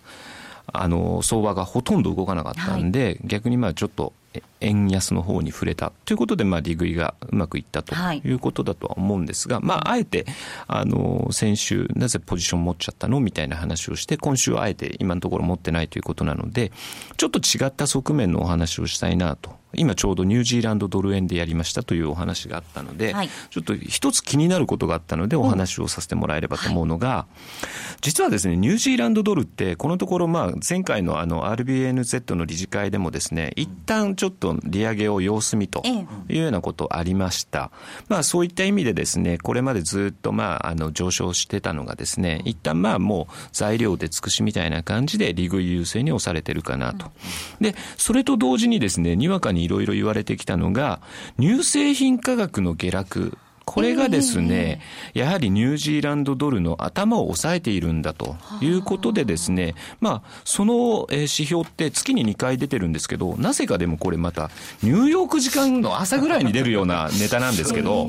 [0.72, 4.12] あの、相場がほとんど動かなかったんで、はい、逆にまあちょっと
[4.60, 5.92] 円安の方に触れた。
[6.04, 8.32] ということで、まあ、利食いがうまくいったとい。
[8.32, 10.26] うことだとは思うんですが、はい、まあ、あえて、
[10.66, 16.72] あの、先週、なぜポジション持っちゃったのみたいな話をして、今週はあえて今のところ持ってないということなので、
[17.16, 19.60] ちょっと違った側面のお話をしたいなと。
[19.74, 35.82] 今ちょうどニュージーランドドル円でやりましたというお話があったので、はい、ちょっと一つ気になることがあったのでお話をさせてもらえればと思うのが、はい、実はですね、ニュージーランドドルってこのところまあ前回のあの RBNZ の理事会でもですね、一旦ちょっと利上げを様子見と
[36.28, 37.70] いうようなことありました。
[38.08, 47.12] まあそういった意味でですね、これまでずっとまああの上昇してたのがですね、一旦まあもう材料で尽くしみたいな感じで利食い優勢に押されてるかなと。
[47.60, 51.00] で、それと同時にですね、にわかににいろいろ言われてきたのが、
[51.38, 53.38] 乳製品価格の下落。
[53.70, 54.80] これがですね、
[55.14, 64.50] やはりニュージーランドドルの頭を抑えているんだということでですね、まあ、その指標って月に2回出てるんですけど、なぜかでもこれまた、
[64.82, 68.08] ニューヨーク時間の朝ぐらいに出るような ネタなんですけど、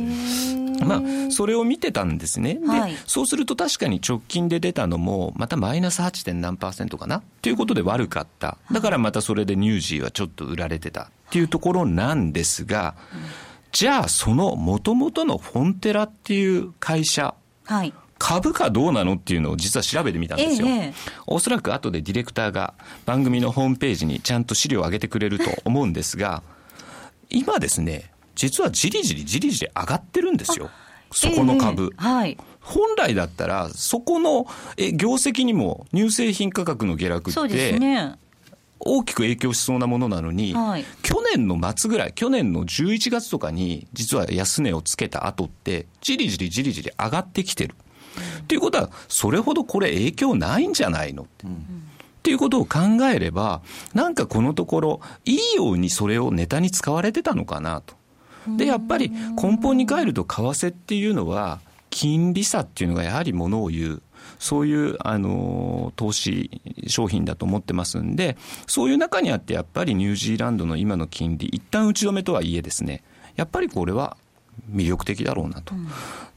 [0.83, 2.55] まあ、それを見てたんですね。
[2.55, 6.33] で、はい、そうすると確かに直近で出たのも、またマイナス 8.
[6.33, 7.21] 何パーセントかな？
[7.43, 8.57] ということで悪かった。
[8.71, 12.95] だからまたそれでニュージーはちょっと売られてたっていうところなんですが、
[13.71, 20.67] じゃあその元々のフォンテラっていう会社、はい、株価どうなのっていうのを実は調べてみたんですよ。
[20.67, 20.93] ええ、
[21.25, 26.43] おそらく後でディレクターが番組のホームページにちゃんと資料を上げてくれると思うんですが、
[27.29, 30.69] 今ですね、実はじりじりじりじり上がってるんですよ。
[31.11, 31.89] そこの株。
[31.93, 32.37] えはい。
[32.59, 34.45] 本来だったら、そこの
[34.77, 38.15] え業績にも乳製品価格の下落って、そうですね。
[38.83, 47.75] 大きく影響しそうなものなのに、はい、去年の末ぐらい、去年の11月とかに、実は安値をつけた後って、じりじりじりじり上がってきてる。
[48.41, 51.47] っていうことは、それほどこれ影響ないんじゃないのって。
[51.47, 51.87] うん
[52.21, 52.79] っていうことを考
[53.11, 53.63] えれば、
[53.95, 57.95] なんかこのところ、いいようにそれをネタに使われてたのかなと。
[58.57, 64.01] で、やっぱり根本に帰ると、為替っていうのは、金利差っていうのがやはりものを言う。
[64.41, 66.49] そういう、あの、投資
[66.87, 73.03] 商品だと思ってますんで、そういう中にあってやっぱりニュージーランドの今の金利、一旦打ち止めとはいえですね、
[73.35, 74.17] やっぱりこれは
[74.73, 75.75] 魅力的だろうなと。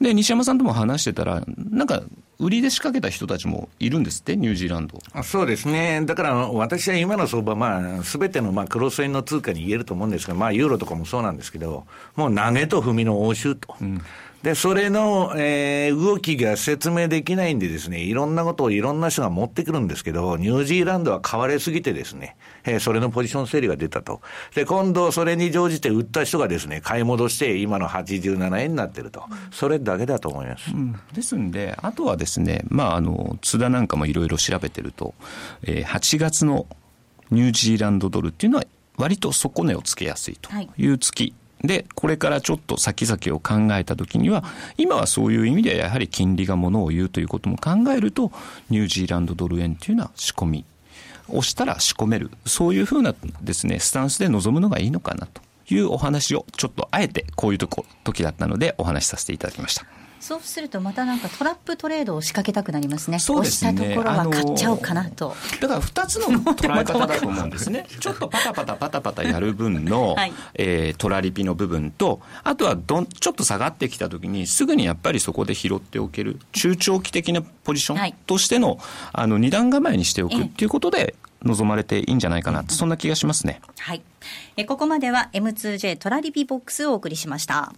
[0.03, 2.03] で、西山さんとも話してたら、なんか、
[2.39, 11.87] 売りで仕掛けた人たちもいるんですって、ニュージーランドそうですね、だから私は今の相場、まあ、すべてのまあクロス円の通貨に言えると思うんですが、まあ、ユーロとかもそうなんですけど、
[12.17, 13.75] もう投げと踏みの応酬と。
[13.81, 14.03] うん
[14.45, 24.21] で、それの、えー、動きが説明できないんでですね、いろんなことをいろんな人が持ってくるんですけど、ニュージーランドは買われすぎてですね、えー、それのポジション整理が出たと。
[24.55, 29.23] で、今度それに乗じて売った人がですね、買い戻して今の87円になってると。
[29.51, 30.71] それだけだと思います。
[30.71, 35.15] うん、ですんで、あとはですね、まあ、あの、津田なんかもいろいろ調べてると、
[35.63, 36.67] えー、8月の
[37.31, 38.65] ニュージーランドドルっていうのは
[38.99, 44.45] 割と底値をつけやすいという月で、これからちょっと先々を考えた時には、
[44.77, 48.33] 今はそういう意味ではやはり金利がものを言うということも考えると、
[48.71, 50.65] ニュージーランドドル円というのは仕込み
[51.29, 60.04] 押したら仕込める、そういうふうなですね、スタンスで臨むのがいいのかなというお話をちょっとあえてこういうとこ時だったのでお話しさせていただきました。
[60.25, 63.19] そうするとまたなんかトラップトレードを仕掛けたくなりますね。
[63.19, 63.73] そうですね。
[63.73, 65.37] 押したところは買っちゃおうかなと。
[65.61, 67.87] だから2つの 捉え方だと思うんですね。
[68.01, 78.79] ちょっとパタパタパタパタやる分の、 はい、えー、トラリピの部分と、あとはどんちょっと下がってきた時にすぐにやっぱりそこで拾っておける中長期的なポジションとしての、はい、
[79.13, 83.61] あの二段構えにしておくっていうことで、望まれていいんじゃないかな、そんな気がしますね。
[83.79, 84.01] はい。
[84.57, 87.75] えここまでは M2J トラリピボックスをお送りしました。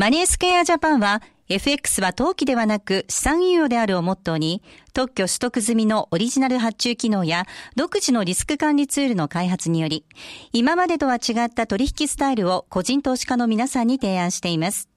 [0.00, 4.62] マネースクエアジャパンは FX は投機ではなく資産運用であるをモットーに
[4.94, 7.44] 特許取得済みのオリジナル発注機能や
[7.76, 10.06] 独自のリスク管理ツールの開発により
[10.54, 14.88] 今までとは違った取引スタイルを個人投資家の皆さんに提案しています。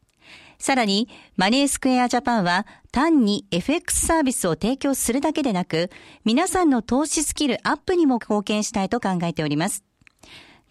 [0.57, 5.89] さらに、マネースクエアジャパンは単に FX サービスを提供するだけでなく、
[6.23, 9.83] 皆さんの投資スキルアップにも貢献したいと考えております。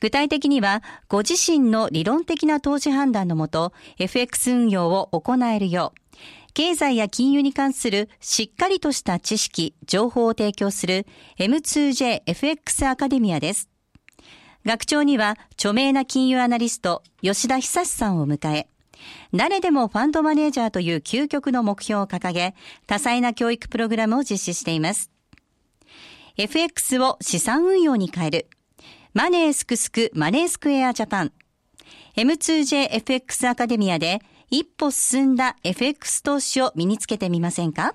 [0.03, 6.19] 具体的には、ご自身の理論的な投資判断のもと、FX 運用を行えるよう、
[6.55, 11.07] 経済や金融に関するしっかりとした知識、情報を提供する
[11.39, 13.69] M2JFX アカデミアです。
[14.67, 18.67] 学長には著名な金融アナリスト吉田久志さんを迎え、
[19.33, 22.57] 誰でもファンドマネージャーという究極の目標を掲げ、
[22.89, 25.13] 多彩な教育プログラムを実施しています。
[26.37, 28.47] FX を資産運用に変える。
[29.15, 31.33] マネースクスクマネースクエアジャパン
[32.17, 37.95] M2JFX アカデミアで一歩進んだ FX 投資を身につけてみませんか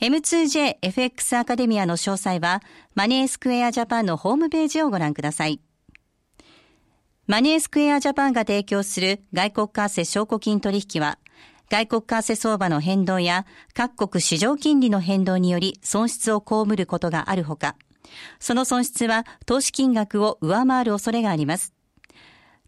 [0.00, 2.62] ？M2JFX アカデミアの詳細は
[2.96, 5.60] マネースクエアジャパンのホームページをご覧ください。
[7.28, 11.20] マネースクエアジャパンが提供する外国為替証拠金取引は
[11.70, 17.76] 外国為替相場の変動や各国市場金利の変動により損失を被ることがあるほか、
[18.40, 21.74] その損失は投資金額を上回る恐れがあります。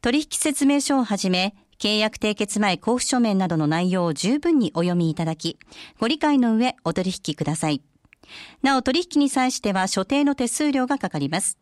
[0.03, 5.59] 取引説明書をはじめ、契約締結前交付書面などの内容を十分にお読みいただき、
[5.99, 7.83] ご理解の上お取引ください。
[8.63, 11.59] なお取引に際しては所定の手数料がかかります。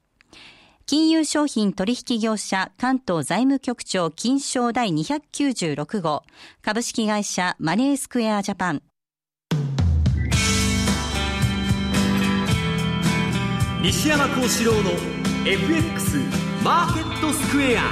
[0.86, 6.22] 金融商品取引業者関東財務局長金賞第296号
[6.62, 8.82] 株式会社マネースクエアジャパン
[13.80, 14.90] 西山幸四郎の
[15.46, 16.18] FX
[16.64, 17.82] マーケットスクエア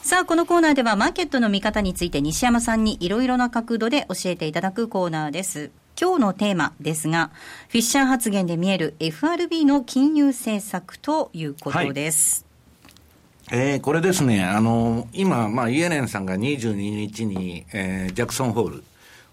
[0.00, 5.72] さあ、このコーナーではマーケットの見方について西山さんにいろいろな角度で教えていただくコーナーです。
[6.00, 7.30] 今日のテーマですが、
[7.68, 12.46] フィッシャー発言で見える FRB の金融政策ということです。
[13.46, 18.84] はい、えー、これですね、あの、今、まあ、イエレンさんが22日に、えー、ジャクソンホール、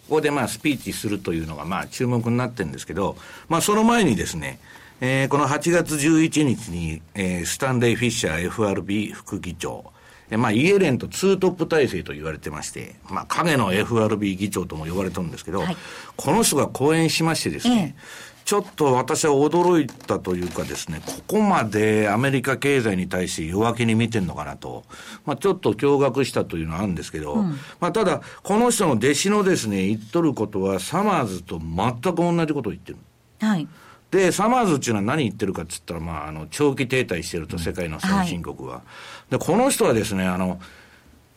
[0.08, 3.18] ここでまあスピーチするというのがまあ注目になってるんですけど、
[3.50, 4.60] まあその前にですね、
[5.02, 9.92] えー、この8月11日に、えー、スタンレー・フィッシャー FRB 副議長、
[10.30, 15.78] えー、まあイエレンとツートップ体制と言われてまして、まあ影の FRB 議長とも呼ばれてるんですけど、はい、
[16.16, 24.84] この人が講演しましてですね、えちょっと私は驚いたというかですね、ここまでアメリカ経済に対して弱気に見てるのかなと、
[25.26, 33.00] まあ、ちょっと驚愕したというのはあるんですけど、うん、まあ、ただ、この人の弟子のですね、言っとることは、サマーズと全く同じことを言ってる。
[33.40, 33.68] はい。
[34.12, 38.76] で、サマーズっていうのは何言ってるかっつったら、まあ、あの、長期停滞してると、世界の先進国は。
[38.76, 38.82] は
[39.28, 40.60] い、で、この人はですね、あの、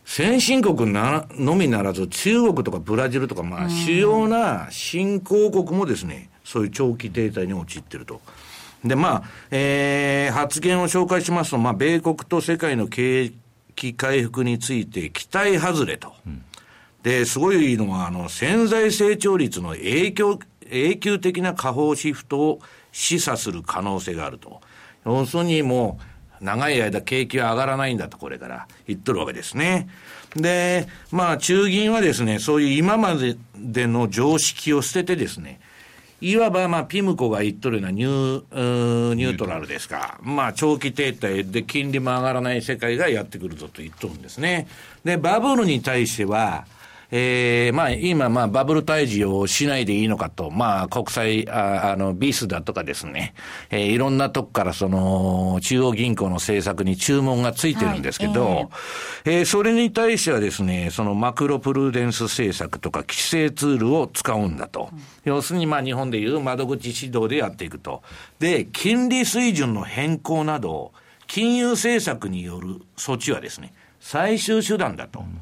[0.05, 8.23] 先進国なのみならず、中国とかブラジルとか、まあ、主要な新興国もですね、そういう長期停滞に陥っていると。
[8.83, 13.33] で、まあ、えー、発言を紹介しますと、まあ、米国と世界の景
[13.77, 16.15] 気回復について期待外れと。
[16.27, 16.43] うん、
[17.03, 20.39] で、すごいのは、あの、潜在成長率の影響、
[20.71, 22.61] 永久的な下方シフトを
[22.93, 24.63] 示唆する可能性があると。
[25.05, 25.99] 要するにも
[26.41, 29.87] う、長い間景気は上がらないんだと、これから言っとるわけですね。
[30.35, 35.61] で、まあ、中銀はですね、そういう今まででの常識を捨ててですね、
[36.21, 40.19] いわば、まあ、ピムコが言っとるようなニューニュートラルですか。
[40.23, 44.67] まあ、長期停滞で金利も上がらない世界がやってくるぞと言っとるんですね。
[45.05, 46.67] で、バブルに対しては、
[47.11, 53.33] えー、まあ、今、まあ、バブル退治をしないでいいのかと、まあ、国際、ああの、ビスだとかですね、
[53.71, 58.69] えー、いろんなとこからその、中央銀行の政策に注文がついてるんですけど、はい、
[59.25, 64.91] えー、えー、それに対してはですね、そのマクロプルーデンス政策とか規制ツールを使うんだと。
[64.93, 68.03] うん、要するに、まあ、日本でいう窓口指導でやっていくと。
[68.39, 70.93] で、金利水準の変更など、
[71.27, 75.21] 金融政策による措置はですね、最終手段だと。
[75.21, 75.41] うん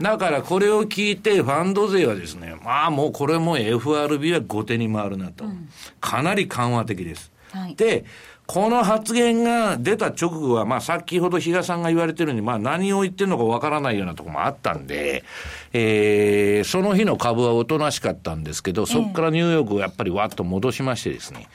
[0.00, 5.44] だからこれを聞いて、ファンド税はですね、まあもうこれも FRB は後手に回るなと。
[5.44, 5.68] うん、
[6.00, 7.32] かなり緩和的です。
[7.50, 8.04] はい、で、
[8.46, 15.24] この発言が出た直後は、まあ先ほど比嘉さんが言われてるように、まあ何を言ってるのかわからないようなところもあったんで、
[15.72, 21.48] えー、その日の株はおとなしかったんですけど、そこからニューヨークをやっぱりわっと戻しましてですね、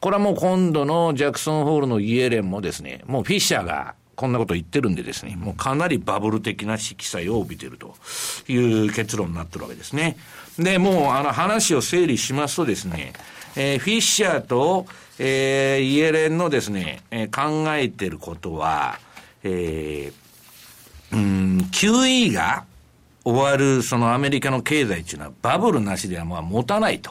[0.00, 7.94] これはもう今度のジャクソンホールのイエレンもですね、もうフィッシャーがこんなこと言ってるんでですね、もうかなりバブル的な色彩を帯びてると
[8.48, 10.16] いう結論になってるわけですね。
[10.58, 13.12] で、もうあの話を整理しますとですね、
[13.56, 14.86] えー、フィッシャーと、
[15.18, 18.98] えー、イエレンのですね、えー、考えてることは、
[19.42, 22.64] えー、うん、QE が
[23.24, 27.10] 終わるそのアメリカの経済っていうのはバブルなしではまあ持たないと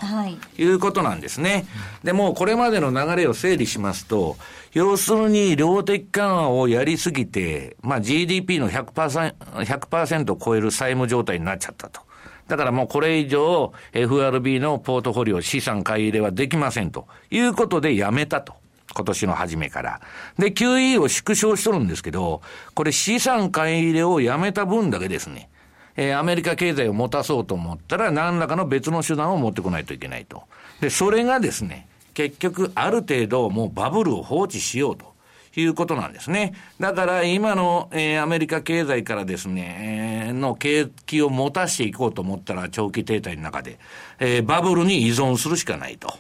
[0.58, 1.52] いうことなんですね。
[1.52, 1.66] はい、
[2.04, 4.38] でもこれまでの流れを整理しますと、
[4.74, 12.02] 要するに量的緩和をやりすぎて、まあ GDP の100%、100%を超える債務状態になっちゃったと。
[12.48, 18.54] だからもうこれ以上 FRB のポートフォリオ資産買い入れはできませんということでやめたと。
[18.96, 20.02] 今年の初めから。
[20.38, 22.42] で、QE を縮小しとるんですけど、
[22.76, 25.50] これ資産買い入れをやめた分だけですね、
[25.96, 30.44] えー、アメリカ経済を持たそうと思ったら何らかの別の手段を持ってこないといけないと。
[30.82, 35.14] で、それがですね、結局ある程度もうバブルを放置しようと。
[35.56, 36.54] いうことなんですね。
[36.80, 43.78] だから今の、えー、アメリカ経済からですね、の景気を持たしていこうと思ったら長期停滞の中で、
[44.20, 46.12] えー、バブルに依存するしかないと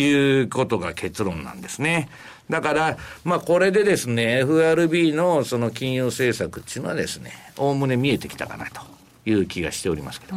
[0.00, 2.08] いうことが結論なんですね。
[2.48, 8.80] だから、まあこれでですね、FRB のその金融政策っていうのはですね、おおむね見えてきたかなと。
[9.28, 10.36] いう気がしておりますけど。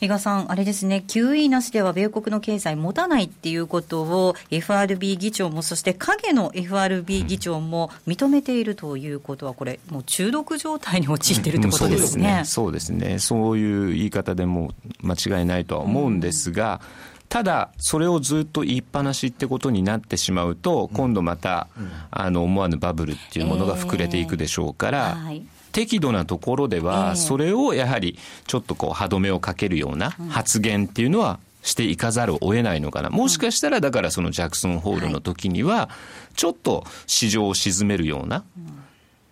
[0.00, 12.42] 伊賀さん、あれですね、QE なしでは米国の経済持たないっていうことを FRB 議長も、そして影の FRB 議長も認めているということは、これ、もう中毒状態に陥っているってことですね。
[12.44, 14.72] そうですね、そういう言い方でも
[15.02, 16.80] 間違いないとは思うんですが、
[17.28, 21.68] ただ、それをずっと言いっぱなしってことになってしまうと、今度また、
[22.10, 33.10] あの思わぬバブルっていうものが膨れていくでしょうから、はい適度なところでは、それをやはりちょっとこう歯止めをかけるような発言っていうのはしていかざるを得ないのかな。
[33.10, 35.90] もしかしたらだからそのジャクソンホールの時には、
[36.34, 38.44] ちょっと市場を沈めるような、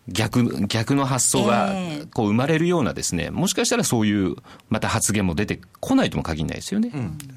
[0.08, 1.72] 逆、逆の発想が
[2.14, 4.36] こう生まれるようなですね、もしかしたらそういう
[4.70, 6.90] また発言も出てこないとも限らないですよね。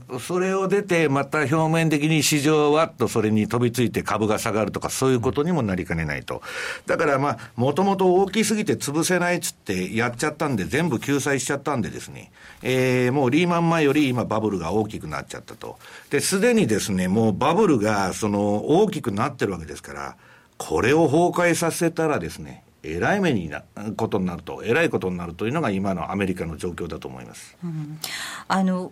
[0.09, 6.41] うん、それを出て、また表面的に市場はっとそれに飛びついて株が下がるとか、そういうことにもなりかねないと。
[6.85, 15.77] だからまあ、もともと大きすぎて潰せないっつってやっちゃったんで、全部救済しちゃったんでですね、えー、もうリーマン前より今バブルが大きくなっちゃったと。
[16.09, 20.15] で、すでにですね、もうバブルがその大きくなってるわけですから、
[20.61, 23.63] これを崩壊させたらですね、えらい目にな
[23.97, 27.57] ことになると、えらいことになるというのが今のアメリカの状況だと思います。
[27.63, 27.99] うん、
[28.47, 28.91] あの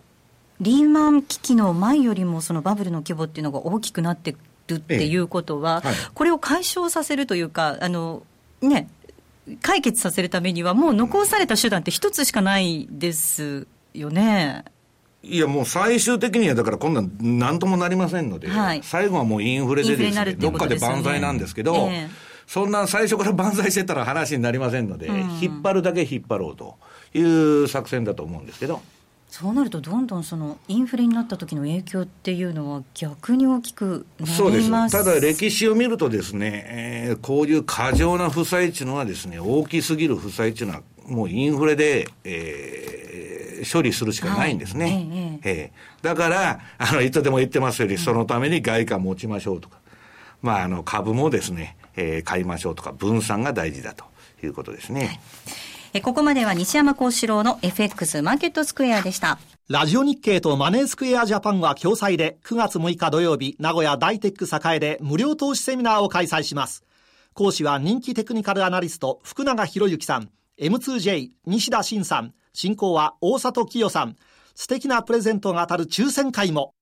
[0.60, 4.34] リーマン危機の前よりもそのバブルの規模っていうのが大きくなって
[4.66, 8.24] るっていうことは、ええはい、これを解消させるというか、あの
[8.60, 8.88] ね、
[9.62, 14.64] 解決させるためには、もう残された手段って一つしかないですよね。
[15.22, 22.08] いや、もう最終的には、だから今度はなんともなりませんので、はい、最後はもうインフレでですね、どっかで万歳なんですけど、え。
[22.46, 26.78] そんな最初から万歳してたら話になりませんので、うん、引っ張るだけ引っ張ろうと
[27.14, 28.80] いう作戦だと思うんですけど。
[29.28, 34.36] そうなると、どんどんそのインフレになった時の影響っていうのは、逆に大きくなります。
[34.36, 34.70] そうです。
[34.90, 44.84] ただ、歴史を見ると、ですね、えー、こういう過剰な負債っていうのは、ですね大きすぎる負債っていうのは、もうインフレで、えー、処理するしかないんですね。
[44.84, 49.78] はい、えー、えー、だから、 あのいつでも言ってますように、そのために外貨持ちましょうとか、
[50.40, 54.04] まあ、あの株もですね、えー、買いましょうとか、分散が大事だと
[54.42, 55.00] いうことですね。
[55.00, 55.20] はい
[55.92, 59.40] えここまでは西山幸四郎の FX マーケットスクエアでした。
[59.68, 66.84] ラジオ日経とマネースクエアジャパンは共催で9月6日土曜日、名古屋大テック栄で無料投資セミナーを開催します。
[67.34, 70.30] 講師は人気テクニカルアナリスト福永博之さん、
[70.60, 74.16] M2J 西田慎さん、進行は大里清さん、
[74.54, 76.74] 素敵なプレゼントが当たる抽選会も。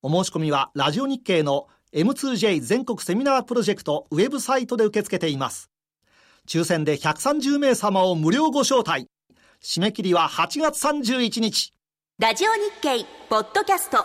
[0.00, 5.70] お申し込みはラジオ日経の M2J 全国セミナープロジェクトウェブサイトで受け付けています。
[6.46, 9.08] 抽選で130名様を無料ご招待。
[9.60, 11.74] 締め切りは8月31日。
[12.20, 14.04] ラジオ日経ポッドキャスト。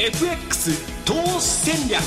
[0.00, 2.00] M2JFX 投資戦略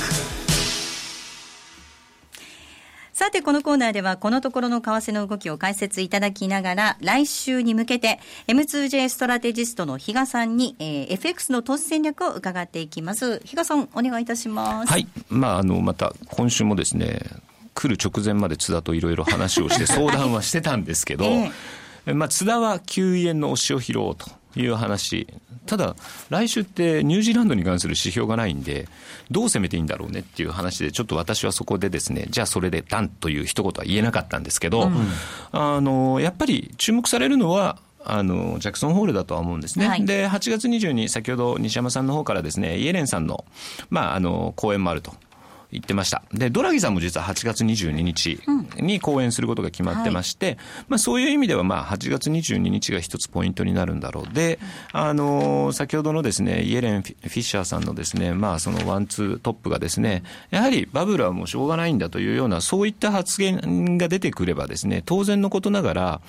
[3.14, 13.40] さて、このコーナーでは、このところの為替の動きを解説いただきながら、来週に向けて、M2J ストラテジストの比嘉さんに、えー、FX の投資戦略を伺っていきます。
[13.46, 14.92] 比嘉さん、お願いいたします。
[14.92, 15.08] はい。
[15.30, 17.20] まあ、あの、また、今週もですね、
[17.76, 21.52] 来る直前まで津田といろいろ話をして相談はしてたんですけど、 え
[22.08, 24.26] え、まあ、津田は9円の押しを拾おうと
[24.56, 25.28] いう話。
[25.66, 25.96] ただ、
[26.30, 28.88] 来週ってニュージーランドに関する指標がないんで、
[29.32, 35.08] どう攻めていいんだろうねっていう話で、ちょっと私はそこでですね、じゃあそれでダンという一言は言えなかったんですけど、うん、
[35.52, 43.46] あの、やっぱり注目されるのは、あのジャクソンホールだとは思うんですね、はい、で8月22日、先ほど西山さんの方からですねイエレンさんの,、
[43.90, 45.14] まあ、あの講演もあると
[45.74, 46.24] 言ってました。
[46.32, 48.40] で、ドラギさんも実は8月22日
[48.78, 54.34] に講演することが決まってまして、うんはい、まあそういう意味ではまあ8月22日が一つポイントになるんだろう。
[54.34, 54.60] で、
[54.92, 66.22] あのー、先ほどのですね、イエレン・フィッシャーさんのですね、まあそのワンツートップがですね、やはりバブルはもうしょうがないんだというような、そういった発言が出てくればですね、当然のことながら、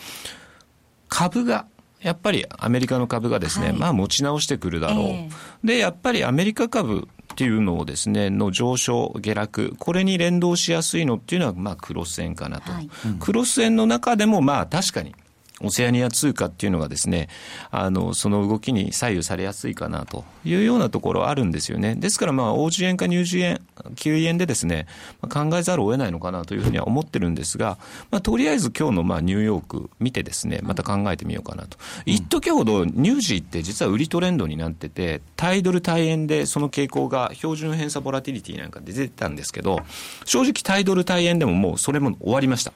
[1.08, 1.66] 株が
[2.04, 12.70] やっぱりアメリカの株がですね、はい、まあ持ち直してくるだろう、えー、で、やっぱりアメリカ株っていうのをですね、の上昇、下落、これに連動しやすいのっていうのは、まあクロス円かなと。
[12.70, 15.16] はい、クロス円の中でも、まあ確かに、
[15.64, 17.28] オセアニア通貨っていうのがですね、
[17.70, 21.94] あの、その動きに左右されやすいかなというようなところあるんですよね。
[21.94, 23.60] ですからまあ、欧円かニュージー円、
[23.94, 24.86] 9円でですね、
[25.22, 27.78] 考えざるを得ないのかなというふうには思ってるんですが、
[28.10, 31.78] まあ、とりあえず今日のまあ、ニューヨーク見てですね、また考えてみようかなと。
[32.06, 39.80] 一時ほどニュージーって実は売りトレンドになってて、タイドル対円でその傾向が標準偏差ボラティリティなんかで出てたんですけど、
[40.24, 42.72] 正直タイドル対円でももうそれも終わりました。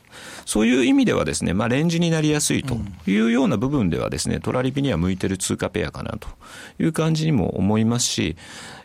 [0.46, 2.74] そういう意味ではですね、まあ、レンジになりやすいと
[3.06, 6.28] いうような部分ではですね、トラリピには向いてる通貨ペアかなと
[6.78, 8.36] いう感じにも思いますし、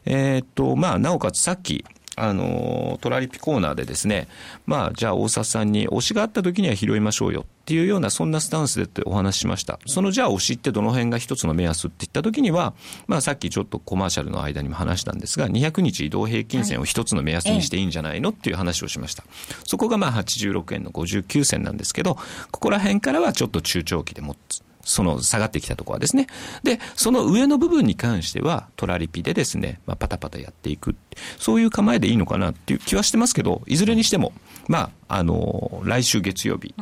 [0.06, 1.86] えー、っと、まあ、なおかつさっき、
[2.16, 4.28] あの、トラリピコーナーでですね、
[4.66, 9.80] まあ、じゃあ大札さんに推しがあった時には拾いましょうよっていうような、そんなスタンスでってお話ししました。
[9.86, 12.74] そのじゃあ推しってどの辺が一つの目安って言った時には、
[13.08, 19.24] まあさっきちょっとコマーシャルの間にも話したんですが、200日移動平均線を一つの目安にしていいんじゃないのっていう話をしました。
[19.66, 22.16] そこがまあ86円の59銭なんですけど、
[22.52, 24.62] ここら辺からはちょっと中長期で持つ。
[24.84, 26.28] その下がってきたところはですね。
[26.64, 30.96] で、その上の部分に関しては、トラリピでですね、まあ、パタパタやっていく。
[31.38, 34.34] そういう構えでいいのかなっていう気はしてますけど、いずれにしても、
[34.68, 36.76] まあ、あの、来週月曜日、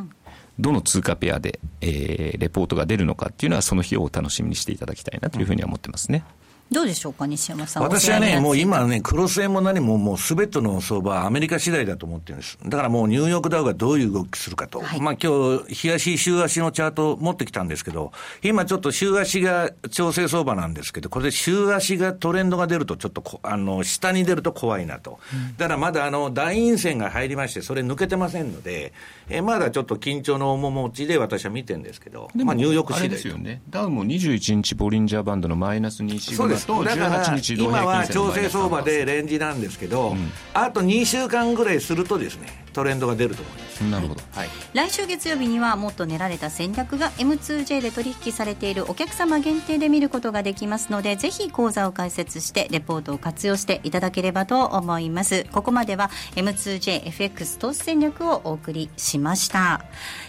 [0.58, 6.24] どの通貨ペアで、えー、レポートが出るのかっていうのは、その日をお楽しみにしていただきたいなというふうには思ってますね。
[6.70, 7.82] どうでしょうか、西山さん。
[7.82, 12.58] 私はね、もう今ね、クロス円も何ももうすべての相場はアメリカ次第だと思ってるんです。
[12.64, 14.80] だからもうニューヨークダウがどういう動きするかと。
[14.80, 25.18] はい、まあ今日、日足、週足のチャート持ってきたんですけど、今ちょっと週足が調整相場なんですけど、これで週足がトレンドが出るとちょっとあの、下に出ると怖いなと。
[25.58, 28.94] だからまだあの、大陰線が入りまして、それ抜けてませんので、
[29.28, 33.60] えまだちょっと緊張の面持ちで私は見てるんですけど、まあニューヨーク次第ですよね。
[33.68, 43.84] ダウも21日ボリンジャーバンドのマイナス2シグマと18日今は調整相場でレンジなんですけど、うん、あと2週間ぐらいするとですねトレンドが出ると思います。
[43.84, 55.46] なるほど、はい、来週月曜日にはもっと練られた戦略が M2J で取引されているお客様限定で見ることができますのでぜひ講座を開設してレポートを活用していただければと思います。
[55.52, 59.84] ここまでは M2JFX 投資戦略をお送りしました。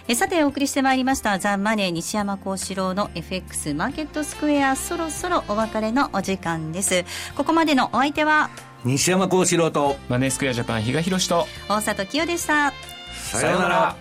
[0.07, 7.05] えさてお送りしてまいりましたザ・マネー西山幸四郎の FX マーケットスクエアそろそろお別れのお時間です。
[7.35, 8.49] ここまでのお相手は
[8.85, 9.95] 西山幸四郎と。
[10.09, 11.47] マネースクエアジャパン比嘉宏と。
[11.69, 12.73] 大里清でした。
[13.13, 13.95] さようなら。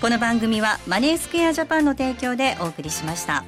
[0.00, 3.44] この番組はマネースクエアジャパンの提供でお送りしました。